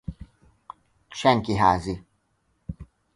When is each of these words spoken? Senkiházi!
Senkiházi! 1.19 1.95